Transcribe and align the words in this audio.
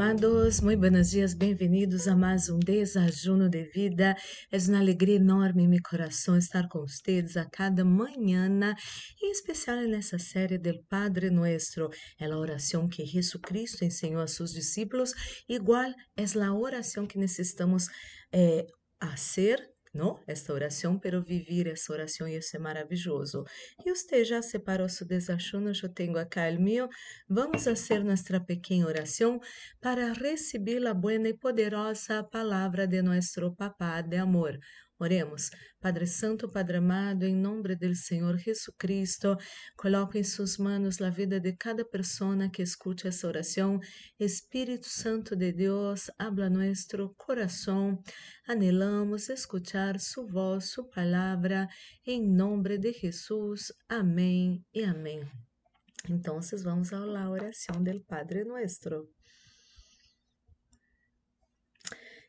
amados, 0.00 0.62
muito 0.62 0.80
buenos 0.80 1.10
dias, 1.10 1.34
bem-vindos 1.34 2.08
a 2.08 2.16
mais 2.16 2.48
um 2.48 2.58
desajuno 2.58 3.50
de 3.50 3.64
vida. 3.64 4.16
É 4.50 4.56
uma 4.56 4.78
alegria 4.78 5.16
enorme 5.16 5.64
em 5.64 5.68
meu 5.68 5.80
coração 5.86 6.38
estar 6.38 6.66
com 6.70 6.80
vocês 6.80 7.36
a 7.36 7.44
cada 7.44 7.84
manhã, 7.84 8.48
em 9.22 9.30
especial 9.30 9.76
nessa 9.82 10.18
série 10.18 10.56
do 10.56 10.72
Padre 10.88 11.28
Nuestro, 11.28 11.90
é 12.18 12.24
a 12.24 12.34
oração 12.34 12.88
que 12.88 13.04
Jesus 13.04 13.42
Cristo 13.42 13.84
ensinou 13.84 14.22
a 14.22 14.26
seus 14.26 14.52
discípulos, 14.52 15.12
igual 15.46 15.92
é 16.16 16.24
a 16.42 16.54
oração 16.54 17.06
que 17.06 17.18
necessitamos 17.18 17.84
eh, 18.32 18.66
fazer 19.02 19.60
¿no? 19.92 20.20
Esta 20.26 20.52
oração, 20.52 20.98
pero 20.98 21.22
vivir 21.22 21.66
essa 21.66 21.92
oração 21.92 22.28
ia 22.28 22.40
ser 22.40 22.58
maravilhoso. 22.58 23.44
E 23.84 23.90
você 23.94 24.24
já 24.24 24.40
separou 24.42 24.88
seu 24.88 25.06
desayuno, 25.06 25.72
eu 25.82 25.88
tenho 25.88 26.18
acá 26.18 26.48
o 26.50 26.60
meu. 26.60 26.88
Vamos 27.28 27.64
fazer 27.64 28.04
nossa 28.04 28.40
pequena 28.40 28.86
oração 28.86 29.40
para 29.80 30.12
receber 30.12 30.86
a 30.86 30.94
boa 30.94 31.14
e 31.14 31.34
poderosa 31.34 32.22
palavra 32.22 32.86
de 32.86 33.02
nosso 33.02 33.54
Papá 33.54 34.00
de 34.00 34.16
amor. 34.16 34.58
Oremos. 35.00 35.50
Padre 35.80 36.06
Santo, 36.06 36.46
Padre 36.46 36.76
amado, 36.76 37.24
em 37.24 37.34
nome 37.34 37.74
do 37.74 37.94
Senhor 37.94 38.36
Jesus 38.36 38.76
Cristo, 38.78 39.34
coloco 39.74 40.18
em 40.18 40.22
suas 40.22 40.58
mãos 40.58 41.00
a 41.00 41.08
vida 41.08 41.40
de 41.40 41.56
cada 41.56 41.82
pessoa 41.86 42.50
que 42.50 42.60
escute 42.60 43.08
essa 43.08 43.26
oração. 43.26 43.80
Espírito 44.18 44.86
Santo 44.86 45.34
de 45.34 45.52
Deus, 45.52 46.10
habla 46.18 46.50
nosso 46.50 47.14
coração. 47.16 47.98
Anelamos 48.46 49.30
escuchar 49.30 49.98
sua 49.98 50.26
voz, 50.26 50.66
sua 50.66 50.86
palavra, 50.90 51.66
em 52.06 52.22
nome 52.22 52.76
de 52.76 52.92
Jesus. 52.92 53.72
Amém 53.88 54.62
e 54.74 54.84
amém. 54.84 55.26
Então, 56.10 56.40
vamos 56.62 56.92
à 56.92 57.30
oração 57.30 57.82
do 57.82 58.04
Padre 58.04 58.44
Nuestro. 58.44 59.08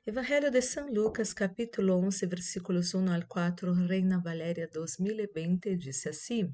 Evangelho 0.03 0.49
de 0.49 0.63
São 0.63 0.91
Lucas, 0.91 1.31
capítulo 1.31 1.94
11, 1.94 2.25
versículos 2.25 2.95
1 2.95 3.13
ao 3.13 3.21
4, 3.27 3.71
Reina 3.85 4.19
Valéria 4.19 4.67
2020, 4.67 5.75
disse 5.75 6.09
assim: 6.09 6.52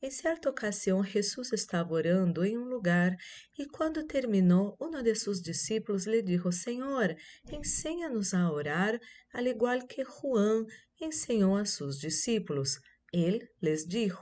Em 0.00 0.10
certa 0.10 0.48
ocasião, 0.48 1.04
Jesus 1.04 1.52
estava 1.52 1.92
orando 1.92 2.42
em 2.42 2.56
um 2.56 2.64
lugar 2.64 3.14
e, 3.58 3.66
quando 3.66 4.06
terminou, 4.06 4.74
um 4.80 4.90
de 5.02 5.14
seus 5.14 5.42
discípulos 5.42 6.06
lhe 6.06 6.22
disse: 6.22 6.50
Senhor, 6.50 7.14
ensina-nos 7.52 8.32
a 8.32 8.50
orar, 8.50 8.98
al 9.34 9.46
igual 9.46 9.86
que 9.86 10.02
Juan 10.02 10.64
ensinou 10.98 11.56
a 11.56 11.66
seus 11.66 11.98
discípulos. 11.98 12.80
Ele 13.12 13.46
lhes 13.60 13.84
disse: 13.86 14.16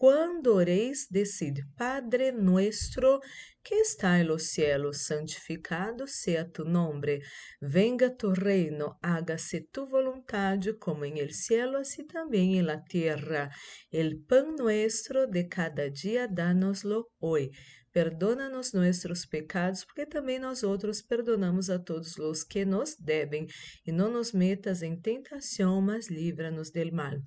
quando 0.00 0.54
oreis, 0.54 1.08
decid, 1.10 1.58
Padre 1.76 2.32
nuestro 2.32 3.20
que 3.62 3.74
está 3.80 4.18
en 4.18 4.28
los 4.28 4.44
cielos, 4.44 5.02
santificado 5.02 6.06
sea 6.06 6.50
tu 6.50 6.64
nombre, 6.64 7.20
venga 7.60 8.16
tu 8.16 8.34
reino, 8.34 8.98
hágase 9.02 9.60
tu 9.60 9.86
voluntad 9.86 10.58
como 10.78 11.04
en 11.04 11.18
el 11.18 11.34
cielo, 11.34 11.76
así 11.76 12.06
también 12.06 12.52
en 12.54 12.68
la 12.68 12.82
tierra. 12.82 13.50
El 13.90 14.22
pan 14.22 14.56
nuestro 14.56 15.26
de 15.26 15.48
cada 15.48 15.90
día, 15.90 16.26
dánoslo 16.28 17.10
hoy. 17.18 17.50
Perdona-nos 17.92 18.72
nossos 18.72 19.26
pecados, 19.26 19.84
porque 19.84 20.06
também 20.06 20.38
nós 20.38 20.62
outros 20.62 21.02
perdonamos 21.02 21.68
a 21.68 21.78
todos 21.78 22.16
os 22.18 22.44
que 22.44 22.64
nos 22.64 22.96
devem, 22.96 23.46
e 23.86 23.90
não 23.90 24.10
nos 24.10 24.32
metas 24.32 24.82
em 24.82 24.96
tentação, 24.96 25.80
mas 25.80 26.08
livra-nos 26.08 26.70
del 26.70 26.92
mal. 26.92 27.18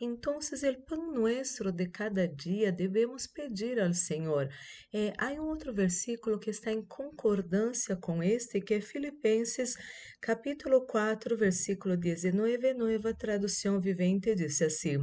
Então, 0.00 0.38
o 0.38 0.82
pão 0.86 1.12
nuestro 1.12 1.72
de 1.72 1.88
cada 1.88 2.28
dia 2.28 2.70
devemos 2.70 3.26
pedir 3.26 3.80
ao 3.80 3.94
Senhor. 3.94 4.48
É, 4.92 5.12
há 5.16 5.32
um 5.32 5.48
outro 5.48 5.72
versículo 5.72 6.38
que 6.38 6.50
está 6.50 6.70
em 6.70 6.82
concordância 6.82 7.96
com 7.96 8.22
este, 8.22 8.60
que 8.60 8.74
é 8.74 8.80
Filipenses, 8.80 9.74
capítulo 10.20 10.86
4, 10.86 11.36
versículo 11.36 11.96
19, 11.96 12.74
nova 12.74 13.14
tradução 13.14 13.80
vivente, 13.80 14.34
diz 14.34 14.60
assim: 14.60 14.98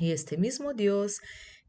este 0.00 0.36
mesmo 0.36 0.72
Deus 0.72 1.18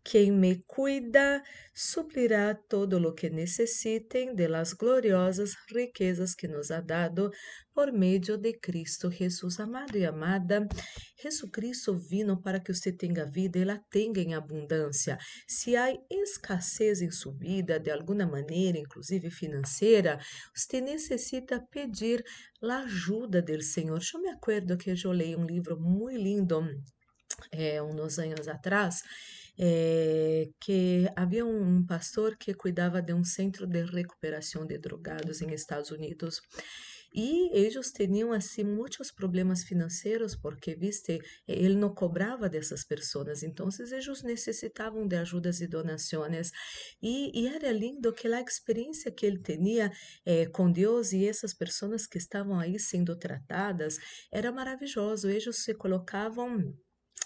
quem 0.03 0.31
me 0.31 0.63
cuida 0.65 1.43
suplirá 1.73 2.55
todo 2.55 2.99
lo 2.99 3.13
que 3.13 3.29
necessitem 3.29 4.35
de 4.35 4.47
las 4.47 4.73
gloriosas 4.73 5.55
riquezas 5.69 6.35
que 6.35 6.47
nos 6.47 6.71
ha 6.71 6.81
dado 6.81 7.31
por 7.73 7.93
meio 7.93 8.37
de 8.37 8.59
Cristo 8.59 9.09
Jesus. 9.09 9.59
Amado 9.59 9.97
e 9.97 10.05
amada, 10.05 10.67
Jesus 11.21 11.49
Cristo 11.51 11.97
vino 11.97 12.41
para 12.41 12.59
que 12.59 12.73
você 12.73 12.91
tenha 12.91 13.25
vida 13.25 13.59
e 13.59 13.63
la 13.63 13.79
tenha 13.89 14.21
em 14.21 14.33
abundância. 14.33 15.17
Se 15.47 15.75
há 15.75 15.93
escassez 16.09 17.01
em 17.01 17.11
sua 17.11 17.33
vida, 17.33 17.79
de 17.79 17.89
alguma 17.91 18.25
maneira, 18.25 18.77
inclusive 18.77 19.29
financeira, 19.29 20.19
você 20.53 20.81
necessita 20.81 21.65
pedir 21.71 22.23
a 22.61 22.79
ajuda 22.79 23.41
do 23.41 23.61
Senhor. 23.61 23.99
Eu 24.13 24.21
me 24.21 24.29
acordo 24.29 24.77
que 24.77 24.89
eu 24.89 25.13
li 25.13 25.35
um 25.35 25.45
livro 25.45 25.79
muito 25.79 26.17
lindo, 26.17 26.61
é, 27.51 27.81
uns 27.81 28.19
anos 28.19 28.47
atrás, 28.47 29.03
é, 29.57 30.49
que 30.59 31.05
havia 31.15 31.45
um 31.45 31.85
pastor 31.85 32.37
que 32.37 32.53
cuidava 32.53 33.01
de 33.01 33.13
um 33.13 33.23
centro 33.23 33.67
de 33.67 33.83
recuperação 33.83 34.65
de 34.65 34.77
drogados 34.77 35.41
em 35.41 35.53
Estados 35.53 35.91
Unidos. 35.91 36.41
E 37.13 37.49
eles 37.57 37.91
tinham 37.91 38.31
assim 38.31 38.63
muitos 38.63 39.11
problemas 39.11 39.63
financeiros 39.63 40.35
porque 40.35 40.75
viste 40.75 41.19
ele 41.47 41.75
não 41.75 41.93
cobrava 41.93 42.47
dessas 42.47 42.83
pessoas. 42.85 43.41
Então 43.41 43.67
eles 43.79 44.23
necessitavam 44.23 45.07
de 45.07 45.15
ajudas 45.15 45.59
e 45.59 45.67
donações. 45.67 46.51
E, 47.01 47.31
e 47.33 47.47
era 47.47 47.71
lindo 47.71 48.13
que 48.13 48.27
a 48.27 48.41
experiência 48.41 49.11
que 49.11 49.25
ele 49.25 49.39
tinha 49.39 49.91
eh, 50.25 50.45
com 50.47 50.71
Deus 50.71 51.11
e 51.11 51.27
essas 51.27 51.53
pessoas 51.53 52.05
que 52.05 52.19
estavam 52.19 52.59
aí 52.59 52.79
sendo 52.79 53.17
tratadas 53.17 53.97
era 54.31 54.51
maravilhoso. 54.51 55.29
Eles 55.29 55.63
se 55.63 55.73
colocavam 55.73 56.73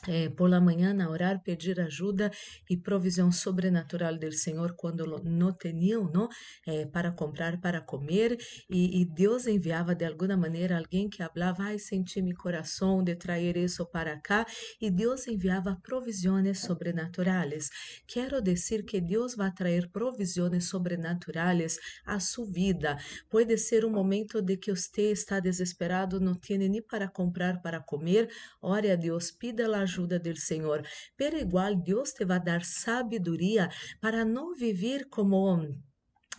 é, 0.08 0.30
por 0.30 0.50
la 0.50 0.60
manhã 0.60 0.96
a 1.02 1.10
orar, 1.10 1.42
pedir 1.42 1.80
ajuda 1.80 2.32
e 2.70 2.78
provisão 2.78 3.32
sobrenatural 3.32 4.18
do 4.18 4.32
Senhor 4.32 4.76
quando 4.76 5.06
não 5.24 5.54
tinham, 5.54 6.10
não, 6.12 6.28
é, 6.68 6.86
para 6.86 7.12
comprar, 7.12 7.60
para 7.60 7.82
comer, 7.82 8.38
e, 8.70 9.02
e, 9.02 9.06
Deus 9.06 9.48
enviava 9.48 9.96
de 9.96 10.06
alguma 10.06 10.36
maneira 10.36 10.78
alguém 10.78 11.10
que 11.10 11.24
falava, 11.24 11.64
ai, 11.64 11.80
senti 11.80 12.22
meu 12.22 12.36
coração 12.36 13.04
de 13.04 13.16
trazer 13.16 13.58
isso 13.58 13.86
para 13.86 14.20
cá, 14.20 14.46
e 14.82 14.90
Deus 14.90 15.28
enviava 15.28 15.78
provisões 15.82 16.60
sobrenaturais. 16.60 17.70
Quero 18.08 18.42
dizer 18.42 18.84
que 18.84 19.00
Deus 19.00 19.36
vai 19.36 19.52
trazer 19.52 19.90
provisões 19.90 20.68
sobrenaturais 20.68 21.78
a 22.06 22.20
sua 22.20 22.46
vida. 22.46 22.98
Pode 23.30 23.58
ser 23.58 23.86
um 23.86 23.90
momento 23.92 24.42
de 24.42 24.58
que 24.58 24.72
você 24.72 25.12
está 25.12 25.40
desesperado, 25.40 26.20
não 26.20 26.36
tem 26.36 26.58
nem 26.58 26.82
para 26.82 27.08
comprar, 27.08 27.62
para 27.62 27.80
comer, 27.80 28.30
ore 28.62 28.92
a 28.92 28.96
Deus, 28.96 29.32
pida 29.32 29.66
a 29.66 29.83
ajuda 29.84 30.20
do 30.20 30.36
Senhor. 30.36 30.86
Pero 31.16 31.38
igual, 31.38 31.76
Deus 31.76 32.12
te 32.12 32.26
vai 32.26 32.42
dar 32.44 32.64
sabedoria 32.64 33.70
para 34.02 34.26
não 34.26 34.54
viver 34.54 35.08
como 35.10 35.44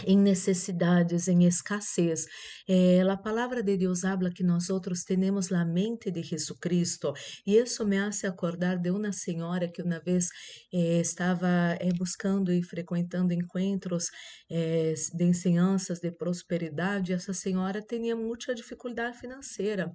em 0.02 0.18
necessidades, 0.18 1.28
em 1.28 1.44
escassez. 1.44 2.26
É, 2.68 3.00
a 3.02 3.16
palavra 3.16 3.62
de 3.62 3.76
Deus 3.76 4.04
habla 4.04 4.32
que 4.32 4.42
nós 4.42 4.70
outros 4.70 5.04
temos 5.04 5.52
a 5.52 5.64
mente 5.64 6.10
de 6.10 6.22
Jesus 6.22 6.58
Cristo 6.58 7.12
e 7.46 7.56
isso 7.56 7.84
me 7.86 7.98
hace 7.98 8.26
acordar 8.26 8.78
de 8.78 8.90
uma 8.90 9.12
senhora 9.12 9.68
que 9.68 9.82
uma 9.82 10.00
vez 10.00 10.28
é, 10.72 11.00
estava 11.00 11.76
é, 11.78 11.92
buscando 11.96 12.52
e 12.52 12.62
frequentando 12.62 13.32
encontros 13.32 14.06
é, 14.50 14.94
de 15.12 15.24
ensinanças 15.24 16.00
de 16.00 16.10
prosperidade. 16.10 17.12
Essa 17.12 17.32
senhora 17.32 17.80
tinha 17.80 18.16
muita 18.16 18.54
dificuldade 18.54 19.18
financeira. 19.18 19.92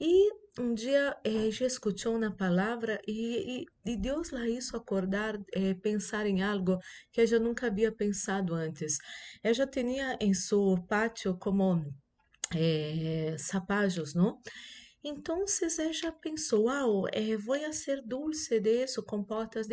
E 0.00 0.30
um 0.58 0.74
dia 0.74 1.16
eh, 1.24 1.50
já 1.50 1.66
escutou 1.66 2.18
na 2.18 2.30
palavra 2.30 3.00
e, 3.06 3.62
e, 3.62 3.92
e, 3.92 3.96
Deus 3.96 4.30
lá 4.30 4.46
isso 4.48 4.76
acordar, 4.76 5.38
eh, 5.54 5.74
pensar 5.74 6.26
em 6.26 6.42
algo 6.42 6.78
que 7.12 7.26
já 7.26 7.38
nunca 7.38 7.66
havia 7.68 7.92
pensado 7.92 8.54
antes. 8.54 8.98
Eu 9.42 9.54
já 9.54 9.66
tinha 9.66 10.16
em 10.20 10.34
seu 10.34 10.76
pátio 10.88 11.36
como 11.38 11.84
eh, 12.54 13.36
sapajos? 13.38 14.14
Então, 15.04 15.44
ela 15.62 15.92
já 15.92 16.12
pensou, 16.12 16.64
wow, 16.64 17.06
eh, 17.12 17.36
vou 17.36 17.58
fazer 17.60 18.02
dulce 18.04 18.58
de 18.60 18.84
isso, 18.84 19.02
compotas 19.04 19.68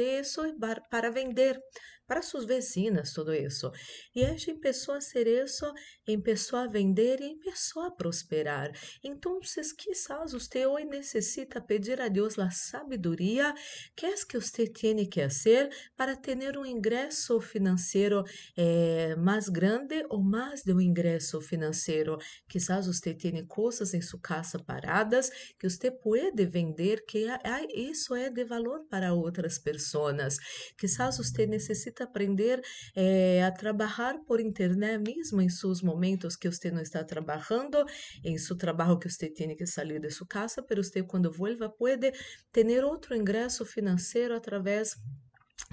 para 0.89 1.09
vender 1.11 1.59
para 2.07 2.21
suas 2.21 2.45
vecinas, 2.45 3.13
tudo 3.13 3.33
isso. 3.33 3.71
E 4.15 4.21
ela 4.23 4.35
começou 4.37 4.95
a 4.95 5.01
ser 5.01 5.27
isso, 5.27 5.65
começou 6.05 6.59
a 6.59 6.67
vender 6.67 7.21
e 7.21 7.37
começou 7.39 7.83
a 7.83 7.91
prosperar. 7.91 8.71
Então, 9.03 9.39
quizás 9.77 10.33
você 10.33 10.65
hoje 10.65 10.85
necessita 10.85 11.61
pedir 11.61 12.01
a 12.01 12.07
Deus 12.07 12.37
a 12.37 12.49
sabedoria 12.49 13.53
que 13.95 14.05
é 14.05 14.13
que 14.27 14.39
você 14.39 14.67
tem 14.67 15.07
que 15.09 15.21
fazer 15.21 15.69
para 15.95 16.15
ter 16.15 16.57
um 16.57 16.65
ingresso 16.65 17.39
financeiro 17.39 18.23
eh, 18.57 19.15
mais 19.17 19.49
grande 19.49 20.05
ou 20.09 20.21
mais 20.21 20.63
de 20.63 20.73
um 20.73 20.81
ingresso 20.81 21.39
financeiro. 21.41 22.17
Quizás 22.47 22.87
você 22.87 23.13
tenha 23.13 23.45
coisas 23.45 23.93
em 23.93 24.01
sua 24.01 24.19
casa 24.19 24.59
paradas 24.59 25.29
que 25.59 25.69
você 25.69 25.91
pode 25.91 26.45
vender, 26.45 27.05
que 27.05 27.27
isso 27.73 28.15
é 28.15 28.29
de 28.29 28.43
valor 28.43 28.85
para 28.89 29.13
outras 29.13 29.57
pessoas. 29.59 30.37
Quizás 30.77 31.17
você 31.17 31.45
necessita 31.45 31.92
aprender 32.01 32.61
é, 32.95 33.43
a 33.43 33.51
trabalhar 33.51 34.17
por 34.25 34.39
internet 34.39 34.99
mesmo 34.99 35.41
em 35.41 35.49
seus 35.49 35.81
momentos 35.81 36.35
que 36.35 36.49
você 36.49 36.71
não 36.71 36.81
está 36.81 37.03
trabalhando, 37.03 37.85
em 38.23 38.37
seu 38.37 38.55
trabalho 38.55 38.97
que 38.97 39.09
você 39.09 39.29
tem 39.29 39.55
que 39.55 39.65
sair 39.67 39.99
de 39.99 40.09
sua 40.09 40.25
casa, 40.25 40.65
mas 40.67 40.87
você 40.87 41.03
quando 41.03 41.31
vuelva 41.31 41.69
pode 41.69 42.11
ter 42.51 42.83
outro 42.83 43.15
ingresso 43.15 43.65
financeiro 43.65 44.35
através 44.35 44.95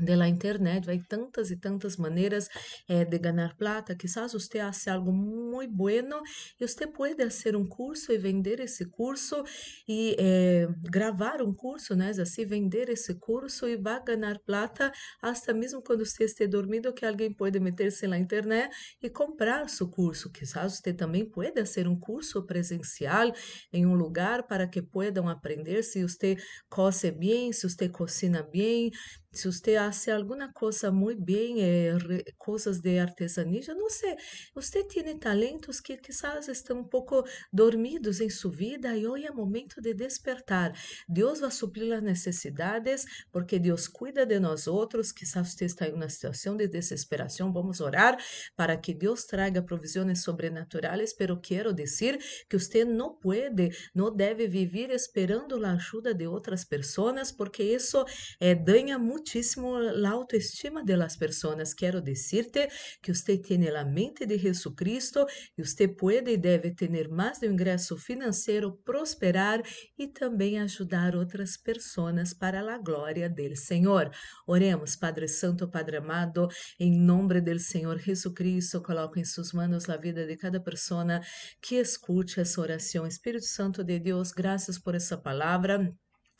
la 0.06 0.28
internet, 0.28 0.88
hay 0.88 1.02
tantas 1.02 1.50
y 1.50 1.56
tantas 1.56 1.98
maneras 1.98 2.48
eh, 2.88 3.06
de 3.08 3.18
ganar 3.18 3.56
plata. 3.56 3.96
Quizás 3.96 4.34
usted 4.34 4.60
hace 4.60 4.90
algo 4.90 5.12
muy 5.12 5.66
bueno 5.66 6.22
y 6.58 6.64
usted 6.64 6.90
puede 6.90 7.22
hacer 7.24 7.56
un 7.56 7.68
curso 7.68 8.12
y 8.12 8.18
vender 8.18 8.60
ese 8.60 8.88
curso 8.88 9.44
y 9.86 10.14
eh, 10.18 10.68
grabar 10.82 11.42
un 11.42 11.54
curso. 11.54 11.94
Es 11.94 12.18
así, 12.18 12.44
vender 12.44 12.90
ese 12.90 13.18
curso 13.18 13.68
y 13.68 13.76
va 13.76 13.96
a 13.96 14.04
ganar 14.04 14.40
plata 14.40 14.92
hasta 15.20 15.52
mesmo 15.52 15.82
quando 15.82 16.02
usted 16.02 16.24
esté 16.24 16.48
dormido 16.48 16.94
que 16.94 17.04
alguém 17.04 17.32
pode 17.32 17.60
meter-se 17.60 18.06
na 18.06 18.18
internet 18.18 18.70
e 19.02 19.10
comprar 19.10 19.68
seu 19.68 19.88
curso. 19.90 20.30
Quizás 20.32 20.74
usted 20.74 20.96
também 20.96 21.28
pode 21.28 21.52
fazer 21.60 21.86
um 21.86 21.98
curso 21.98 22.44
presencial 22.46 23.32
em 23.72 23.84
um 23.86 23.94
lugar 23.94 24.46
para 24.46 24.66
que 24.66 24.82
puedan 24.82 25.28
aprender 25.28 25.82
se 25.82 26.02
usted 26.02 26.38
cose 26.68 27.10
bem, 27.10 27.52
se 27.52 27.66
usted 27.66 27.90
cocina 27.90 28.42
bem, 28.42 28.90
se 29.32 29.46
você 29.50 29.76
hace 29.76 30.10
alguma 30.10 30.52
coisa 30.52 30.90
muito 30.90 31.22
bem, 31.22 31.62
eh, 31.62 31.96
coisas 32.36 32.80
de 32.80 32.98
artesania, 32.98 33.60
eu 33.68 33.76
não 33.76 33.88
sei, 33.88 34.16
você 34.54 34.82
tem 34.84 35.16
talentos 35.18 35.80
que 35.80 35.96
quizás 35.96 36.48
estão 36.48 36.80
um 36.80 36.84
pouco 36.84 37.24
dormidos 37.52 38.20
em 38.20 38.28
sua 38.28 38.50
vida 38.50 38.96
e 38.96 39.06
hoje 39.06 39.26
é 39.26 39.30
momento 39.30 39.80
de 39.80 39.94
despertar. 39.94 40.72
Deus 41.08 41.40
vai 41.40 41.50
suprir 41.50 41.92
as 41.94 42.02
necessidades 42.02 43.04
porque 43.30 43.58
Deus 43.58 43.86
cuida 43.86 44.26
de 44.26 44.40
nós 44.40 44.66
outros. 44.66 45.12
Quizás 45.12 45.52
você 45.52 45.64
está 45.66 45.86
em 45.86 45.92
uma 45.92 46.08
situação 46.08 46.56
de 46.56 46.66
desesperação. 46.66 47.52
Vamos 47.52 47.80
orar 47.80 48.16
para 48.56 48.76
que 48.76 48.92
Deus 48.94 49.24
traga 49.24 49.62
provisões 49.62 50.22
sobrenaturais, 50.22 51.12
pero 51.12 51.40
quero 51.40 51.72
dizer 51.72 52.18
que 52.48 52.58
você 52.58 52.84
não 52.84 53.14
pode, 53.14 53.70
não 53.94 54.14
deve 54.14 54.48
viver 54.48 54.90
esperando 54.90 55.64
a 55.64 55.72
ajuda 55.72 56.12
de 56.12 56.26
outras 56.26 56.64
pessoas, 56.64 57.30
porque 57.30 57.62
isso 57.62 58.04
é 58.40 58.54
danha 58.54 58.98
muito 58.98 59.19
muchísimo 59.20 59.78
la 59.78 60.10
autoestima 60.10 60.82
de 60.82 60.96
las 60.96 61.18
personas. 61.18 61.74
Quiero 61.74 62.00
decirte 62.00 62.70
que 63.02 63.12
usted 63.12 63.40
tiene 63.42 63.70
la 63.70 63.84
mente 63.84 64.26
de 64.26 64.38
Jesucristo 64.38 65.26
y 65.56 65.60
usted 65.62 65.94
puede 65.94 66.32
y 66.32 66.36
debe 66.38 66.70
tener 66.70 67.10
más 67.10 67.38
de 67.38 67.48
un 67.48 67.54
ingreso 67.54 67.98
financiero, 67.98 68.80
prosperar 68.82 69.62
y 69.94 70.08
también 70.08 70.62
ayudar 70.62 71.16
otras 71.16 71.58
personas 71.58 72.34
para 72.34 72.62
la 72.62 72.78
gloria 72.78 73.28
del 73.28 73.58
Señor. 73.58 74.10
Oremos, 74.46 74.96
Padre 74.96 75.28
Santo, 75.28 75.70
Padre 75.70 75.98
amado, 75.98 76.48
em 76.78 76.98
nome 76.98 77.42
do 77.42 77.58
Senhor 77.58 77.98
Jesucristo, 77.98 78.82
coloco 78.82 79.18
em 79.18 79.24
suas 79.24 79.52
mãos 79.52 79.88
a 79.90 79.98
vida 79.98 80.26
de 80.26 80.36
cada 80.36 80.60
pessoa 80.62 81.20
que 81.60 81.76
escute 81.76 82.40
essa 82.40 82.60
oração. 82.60 83.06
Espírito 83.06 83.46
Santo 83.46 83.84
de 83.84 83.98
Deus, 83.98 84.32
graças 84.32 84.78
por 84.78 84.94
essa 84.94 85.18
palavra. 85.18 85.94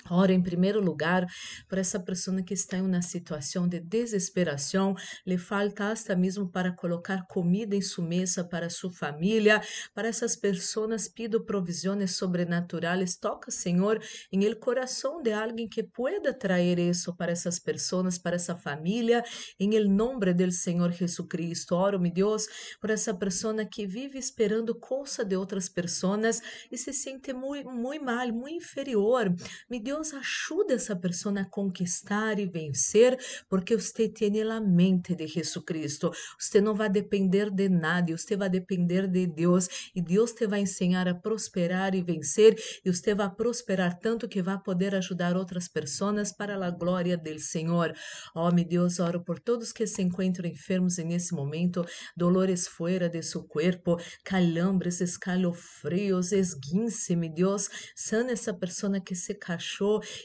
Ora, 0.08 0.32
em 0.32 0.42
primeiro 0.42 0.80
lugar, 0.80 1.26
por 1.68 1.78
essa 1.78 2.00
pessoa 2.00 2.42
que 2.42 2.54
está 2.54 2.78
em 2.78 2.82
uma 2.82 3.02
situação 3.02 3.68
de 3.68 3.80
desesperação, 3.80 4.94
lhe 5.26 5.36
falta 5.36 5.90
hasta 5.90 6.16
mesmo 6.16 6.50
para 6.50 6.72
colocar 6.72 7.26
comida 7.26 7.76
em 7.76 7.82
sua 7.82 8.04
mesa 8.06 8.42
para 8.42 8.70
sua 8.70 8.90
família. 8.90 9.60
Para 9.94 10.08
essas 10.08 10.36
pessoas, 10.36 11.06
pido 11.08 11.44
provisões 11.44 12.16
sobrenaturais. 12.16 13.16
Toca, 13.16 13.50
Senhor, 13.50 14.02
em 14.32 14.44
el 14.44 14.56
coração 14.56 15.22
de 15.22 15.32
alguém 15.32 15.68
que 15.68 15.82
pueda 15.82 16.32
trazer 16.32 16.78
isso 16.78 17.14
para 17.14 17.32
essas 17.32 17.58
pessoas, 17.58 18.18
para 18.18 18.36
essa 18.36 18.56
família, 18.56 19.22
em 19.58 19.74
el 19.74 19.88
nome 19.88 20.32
do 20.32 20.50
Senhor 20.50 20.92
Jesucristo. 20.92 21.74
Oro, 21.74 22.00
meu 22.00 22.12
Deus, 22.12 22.46
por 22.80 22.90
essa 22.90 23.14
pessoa 23.14 23.64
que 23.64 23.86
vive 23.86 24.18
esperando 24.18 24.74
coisa 24.74 25.24
de 25.24 25.36
outras 25.36 25.68
pessoas 25.68 26.40
e 26.70 26.76
se 26.76 26.92
sente 26.92 27.32
muito, 27.32 27.70
muito 27.70 28.04
mal, 28.04 28.26
muito 28.32 28.56
inferior. 28.56 29.32
Meu 29.68 29.80
Deus 29.90 30.14
ajuda 30.14 30.74
essa 30.74 30.94
pessoa 30.94 31.40
a 31.40 31.44
conquistar 31.44 32.38
e 32.38 32.46
vencer, 32.46 33.18
porque 33.48 33.74
você 33.76 34.08
tem 34.08 34.40
a 34.42 34.60
mente 34.60 35.16
de 35.16 35.26
Jesucristo. 35.26 36.12
Você 36.38 36.60
não 36.60 36.76
vai 36.76 36.88
depender 36.88 37.50
de 37.50 37.68
nada, 37.68 38.16
você 38.16 38.36
vai 38.36 38.48
depender 38.48 39.08
de 39.08 39.26
Deus 39.26 39.90
e 39.92 40.00
Deus 40.00 40.30
te 40.30 40.46
vai 40.46 40.60
ensinar 40.60 41.08
a 41.08 41.14
prosperar 41.16 41.92
e 41.96 42.02
vencer 42.02 42.54
e 42.84 42.92
você 42.92 43.16
vai 43.16 43.28
prosperar 43.34 43.98
tanto 43.98 44.28
que 44.28 44.40
vai 44.40 44.62
poder 44.62 44.94
ajudar 44.94 45.36
outras 45.36 45.66
pessoas 45.66 46.30
para 46.30 46.54
a 46.64 46.70
glória 46.70 47.18
do 47.18 47.38
Senhor. 47.40 47.92
Oh, 48.32 48.52
meu 48.52 48.64
Deus, 48.64 49.00
oro 49.00 49.24
por 49.24 49.40
todos 49.40 49.72
que 49.72 49.88
se 49.88 50.02
encontram 50.02 50.48
enfermos 50.48 50.98
nesse 50.98 51.34
momento, 51.34 51.84
dolores 52.16 52.68
fora 52.68 53.08
de 53.08 53.20
seu 53.24 53.42
corpo, 53.42 53.96
calambres, 54.24 55.00
escalofrios, 55.00 56.30
esguince, 56.30 57.16
meu 57.16 57.34
Deus, 57.34 57.68
sana 57.96 58.30
essa 58.30 58.54
pessoa 58.54 59.00
que 59.00 59.16
se 59.16 59.34
cachou 59.34 59.79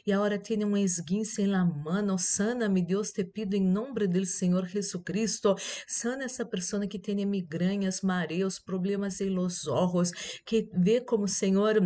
e 0.05 0.11
agora 0.11 0.37
tem 0.37 0.63
um 0.65 0.75
esguince 0.75 1.43
em 1.43 1.47
la 1.47 1.63
mano. 1.63 2.17
Deus, 2.85 3.11
te 3.11 3.23
pido 3.23 3.55
em 3.55 3.63
nome 3.63 4.07
do 4.07 4.25
Senhor 4.25 4.67
Jesucristo. 4.67 5.55
Sana 5.87 6.25
essa 6.25 6.45
pessoa 6.45 6.85
que 6.87 6.99
tem 6.99 7.25
migrañas, 7.25 8.01
mareos, 8.01 8.59
problemas 8.59 9.21
em 9.21 9.29
los 9.29 9.67
ojos, 9.67 10.11
que 10.45 10.69
vê 10.73 11.01
como 11.01 11.27
Senhor 11.27 11.79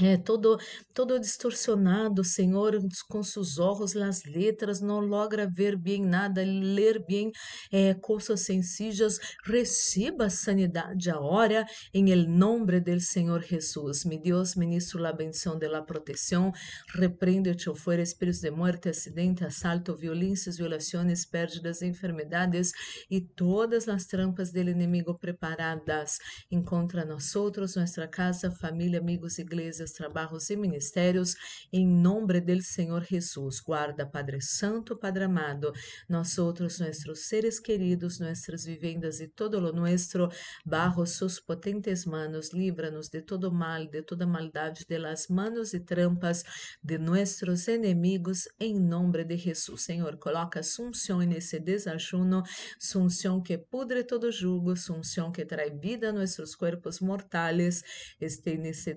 é, 0.00 0.16
todo, 0.16 0.58
todo 0.94 1.20
distorcionado, 1.20 2.24
Senhor, 2.24 2.78
com 3.10 3.22
seus 3.22 3.58
olhos, 3.58 3.94
as 3.94 4.24
letras, 4.24 4.80
não 4.80 5.00
logra 5.00 5.46
ver 5.46 5.76
bem 5.76 6.02
nada, 6.02 6.42
ler 6.42 7.04
bem 7.04 7.30
é, 7.70 7.92
coisas 7.94 8.40
sencillas, 8.40 9.18
receba 9.44 10.30
sanidade 10.30 11.10
agora, 11.10 11.66
em 11.92 12.10
el 12.10 12.26
nome 12.26 12.80
do 12.80 13.00
Senhor 13.00 13.42
Jesus. 13.42 14.04
Mi 14.06 14.18
Deus, 14.18 14.54
ministro 14.54 15.04
a 15.04 15.12
bendição 15.12 15.58
de 15.58 15.68
la 15.68 15.82
proteção, 15.82 16.52
repreende-te 16.94 17.74
fuera 17.74 18.02
espíritos 18.02 18.40
de 18.40 18.50
morte, 18.50 18.88
acidente, 18.88 19.44
assalto, 19.44 19.94
violências, 19.94 20.56
violações, 20.56 21.26
pérdidas, 21.26 21.82
enfermidades 21.82 22.72
e 23.10 23.20
todas 23.20 23.88
as 23.88 24.06
trampas 24.06 24.52
do 24.52 24.60
inimigo 24.60 25.18
preparadas. 25.18 26.18
Encontra 26.50 27.04
nós 27.04 27.36
outros, 27.36 27.76
nossa 27.76 28.08
casa, 28.08 28.50
família, 28.50 28.98
amigos, 28.98 29.38
igreja, 29.38 29.81
igrejas, 29.82 29.92
trabalhos 29.92 30.50
e 30.50 30.56
ministérios, 30.56 31.34
em 31.72 31.86
nome 31.86 32.40
do 32.40 32.62
Senhor 32.62 33.04
Jesus. 33.04 33.60
Guarda, 33.60 34.06
Padre 34.06 34.40
Santo, 34.40 34.96
Padre 34.96 35.24
amado, 35.24 35.72
nós 36.08 36.38
outros, 36.38 36.78
nossos 36.78 37.26
seres 37.26 37.58
queridos, 37.58 38.20
nossas 38.20 38.64
vivendas 38.64 39.20
e 39.20 39.28
todo 39.28 39.60
lo 39.60 39.72
nuestro, 39.72 40.28
bajo 40.64 41.06
sus 41.06 41.40
potentes 41.40 42.04
manos, 42.04 42.52
livra-nos 42.52 43.08
de 43.08 43.22
todo 43.22 43.50
mal, 43.52 43.86
de 43.86 44.02
toda 44.02 44.26
maldade, 44.26 44.84
de 44.88 44.98
las 44.98 45.28
manos 45.28 45.74
e 45.74 45.80
trampas 45.80 46.44
de 46.82 46.98
nossos 46.98 47.68
inimigos, 47.68 48.48
em 48.60 48.78
nome 48.78 49.24
de 49.24 49.36
Jesus. 49.36 49.82
Senhor, 49.82 50.16
coloca 50.18 50.62
sunção 50.62 51.18
nesse 51.20 51.58
desajuno, 51.58 52.42
sunção 52.78 53.42
que 53.42 53.58
pudre 53.58 54.04
todo 54.04 54.30
jugo, 54.30 54.76
sunção 54.76 55.32
que 55.32 55.44
traz 55.44 55.72
vida 55.80 56.10
a 56.10 56.12
nossos 56.12 56.54
corpos 56.54 57.00
mortais, 57.00 57.82
este 58.20 58.56
nesse 58.56 58.92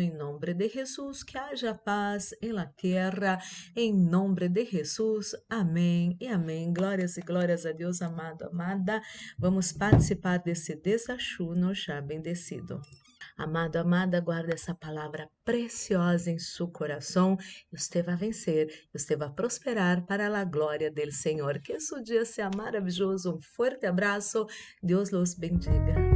em 0.00 0.12
nome 0.12 0.54
de 0.54 0.68
Jesus, 0.68 1.22
que 1.22 1.38
haja 1.38 1.74
paz 1.74 2.34
em 2.42 2.52
la 2.52 2.66
terra, 2.66 3.38
em 3.76 3.92
nome 3.92 4.48
de 4.48 4.64
Jesus. 4.64 5.34
Amém 5.48 6.16
e 6.20 6.28
amém. 6.28 6.72
Glórias 6.72 7.16
e 7.16 7.20
glórias 7.20 7.64
a 7.66 7.72
Deus, 7.72 8.02
amado, 8.02 8.44
amada. 8.44 9.00
Vamos 9.38 9.72
participar 9.72 10.38
desse 10.38 10.76
desachuno 10.76 11.74
já 11.74 12.00
bendecido. 12.00 12.80
Amado, 13.36 13.76
amada, 13.76 14.20
guarda 14.20 14.54
essa 14.54 14.74
palavra 14.74 15.28
preciosa 15.44 16.30
em 16.30 16.38
seu 16.38 16.68
coração 16.68 17.36
você 17.72 18.02
vai 18.02 18.16
vencer, 18.16 18.86
você 18.92 19.16
vai 19.16 19.30
prosperar 19.30 20.04
para 20.06 20.26
a 20.38 20.44
glória 20.44 20.90
do 20.90 21.12
Senhor. 21.12 21.58
Que 21.60 21.72
esse 21.72 22.02
dia 22.02 22.24
seja 22.24 22.50
maravilhoso. 22.54 23.34
Um 23.34 23.40
forte 23.40 23.86
abraço. 23.86 24.46
Deus 24.82 25.10
los 25.10 25.34
bendiga. 25.34 26.13